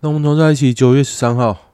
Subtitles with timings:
[0.00, 1.72] 那我们同在一起，九月十三号。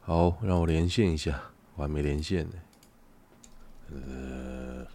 [0.00, 2.52] 好，让我连线一下，我还没连线呢。
[3.92, 4.86] 呃，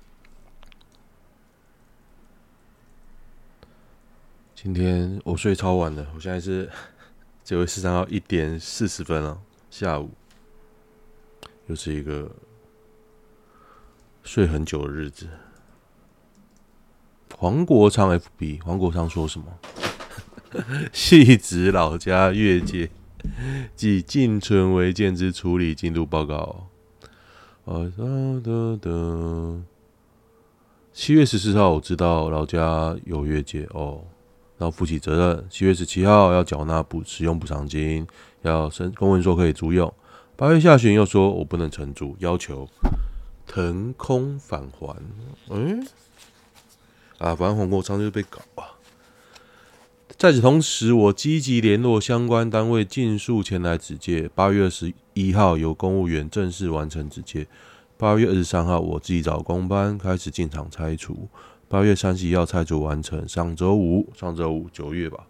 [4.56, 6.68] 今天我睡超晚的，我现在是
[7.44, 9.40] 九月十三号一点四十分了，
[9.70, 10.10] 下午，
[11.68, 12.32] 又是一个。
[14.24, 15.28] 睡很久的日子。
[17.38, 19.46] 黄国昌 FB，黄国昌说什么？
[20.92, 22.90] 汐止老家越界
[23.76, 26.68] 即进村违建之处理进度报告。
[27.66, 28.04] 啊哒
[28.44, 29.62] 哒哒。
[30.92, 34.04] 七月十四号，我知道老家有越界哦，
[34.58, 35.46] 要负起责任。
[35.50, 38.06] 七月十七号要缴纳补使用补偿金，
[38.42, 39.94] 要申公文说可以租用。
[40.36, 42.68] 八月下旬又说我不能承租，要求。
[43.52, 44.96] 腾空返还，
[45.50, 45.84] 嗯，
[47.18, 48.78] 啊，反正黄国昌就被搞啊。
[50.20, 54.30] 在此同时，我积极联络相关单位，尽速前来指界。
[54.36, 57.48] 八月二十一号，由公务员正式完成指界。
[57.98, 61.28] 八月二十三号，我自己找工班开始进场拆除。
[61.68, 63.28] 八月三十一号，拆除完成。
[63.28, 65.26] 上周五，上周五九月吧，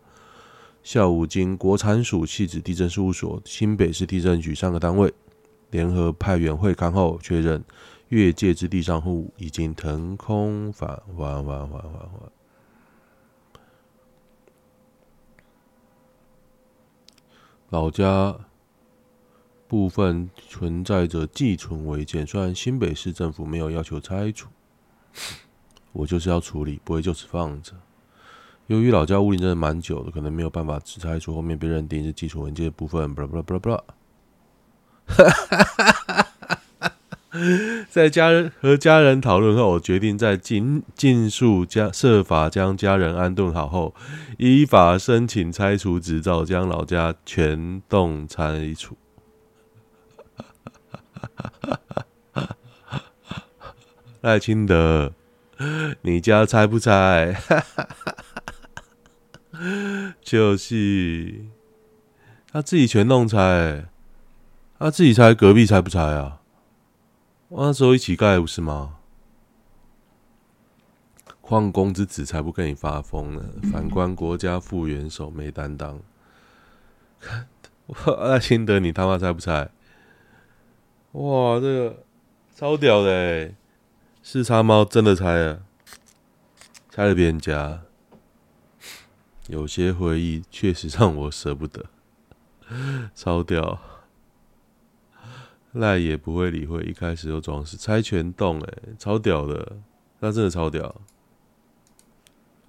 [0.83, 5.13] 下午经国产署、汐止地震事务所、新北市地震局三个单位
[5.71, 7.63] 联合派员会勘后确认。
[8.09, 12.31] 越界之地上户已经腾空返还，还还还还。
[17.69, 18.35] 老家
[19.67, 24.49] 部分存在着寄存违建，虽然新北市政府没有要求拆除，
[25.91, 27.73] 我就是要处理，不会就此放着。
[28.65, 33.07] 由于老家屋龄真的蛮久的，可能没有办法只拆除后面被认定是寄存违建的部分。
[37.89, 43.93] 在家人和家人讨论后，我决定在尽尽速将设法将家人安顿好后，
[44.39, 48.97] 依法申请拆除执照，将老家全栋拆除。
[54.21, 55.13] 赖清德，
[56.01, 57.39] 你家拆不拆？
[60.23, 61.45] 就是
[62.51, 63.85] 他自己全栋拆，
[64.79, 66.38] 他自己拆，隔壁拆不拆啊？
[67.49, 68.95] 那时候一起盖不是吗？
[71.41, 73.43] 矿工之子才不跟你发疯呢！
[73.71, 75.99] 反观国家副元首没担当，
[78.21, 79.71] 赖清德你他妈猜不猜？
[81.13, 82.03] 哇，这个
[82.55, 83.55] 超屌的哎！
[84.21, 85.63] 四叉猫真的猜了，
[86.91, 87.81] 猜了别人家。
[89.47, 91.85] 有些回忆确实让我舍不得，
[93.15, 93.79] 超屌。
[95.73, 99.77] 赖也不会理会，一开始就装死拆全栋，哎，超屌的，
[100.19, 101.01] 那真的超屌。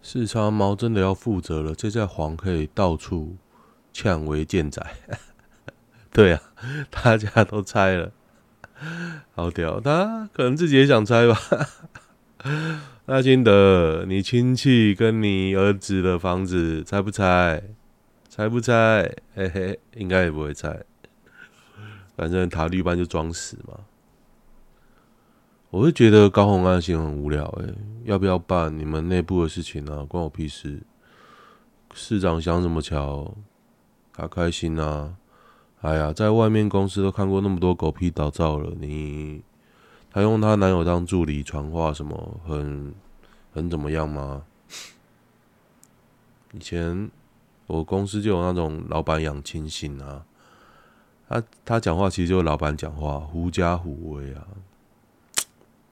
[0.03, 3.37] 四叉猫真的要负责了，这在黄可以到处
[3.93, 4.85] 抢违建仔。
[6.13, 6.43] 对啊，
[6.91, 8.13] 大家都拆了，
[9.35, 11.39] 好屌，他可能自己也想拆吧。
[13.07, 17.63] 赖清德，你亲戚跟你儿子的房子拆不拆？
[18.29, 19.15] 拆不拆？
[19.35, 20.85] 嘿嘿，应该也不会拆。
[22.17, 23.81] 反正塔绿班就装死嘛，
[25.71, 30.05] 我会觉得高红安心很无聊诶、要不要办你们内部的事情啊？
[30.05, 30.83] 关我屁事！
[31.95, 33.35] 市长想怎么瞧，
[34.13, 35.17] 他开心啊！
[35.81, 39.43] 哎呀，在外面公司都看过那么多狗屁倒灶了，你
[40.11, 42.95] 他用他男友当助理传话什么，很
[43.53, 44.45] 很怎么样吗？
[46.53, 47.11] 以前
[47.67, 50.27] 我公司就有那种老板养亲信啊。
[51.31, 54.45] 他他讲话其实就是老板讲话，狐假虎威啊，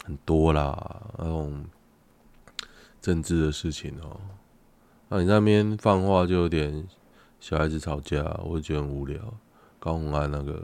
[0.05, 1.65] 很多啦，那种
[3.01, 4.21] 政治的事情哦。
[5.09, 6.85] 那你那边放话就有点
[7.39, 9.33] 小孩子吵架，我觉得很无聊。
[9.79, 10.61] 高虹安那个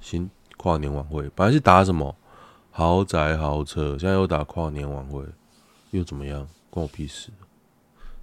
[0.00, 2.16] 新跨年晚会，本来是打什么
[2.70, 5.26] 豪宅豪车，现在又打跨年晚会，
[5.90, 6.48] 又怎么样？
[6.70, 7.28] 关我屁事！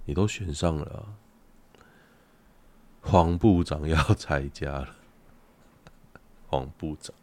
[0.06, 1.06] 你都选上了，
[3.00, 4.88] 黄部长要 拆家了。
[6.52, 7.14] 黄部长，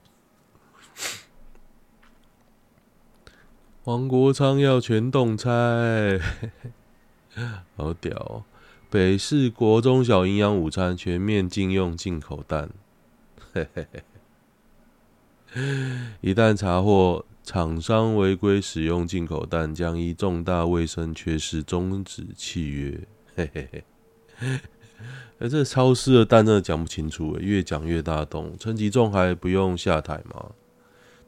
[3.84, 6.20] 黄国昌要全动拆，
[7.78, 8.44] 好屌哦！
[8.90, 12.72] 北市国中小营养午餐全面禁用进口蛋，
[16.22, 23.00] 一旦查获厂商违规使用进口蛋，将依重大卫生缺失终止契约。
[25.40, 28.56] 哎，这超市的蛋真的讲不清楚，越讲越大洞。
[28.60, 30.52] 陈吉仲还不用下台吗？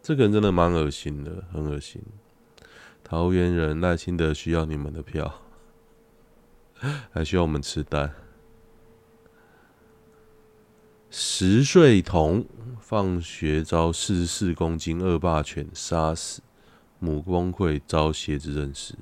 [0.03, 2.01] 这个人真的蛮恶心的，很恶心。
[3.03, 5.41] 桃园人耐心的需要你们的票，
[7.11, 8.13] 还需要我们吃蛋。
[11.09, 12.45] 十岁童
[12.79, 16.41] 放学遭四十四公斤恶霸犬杀死，
[16.99, 18.95] 母崩溃遭挟持认尸。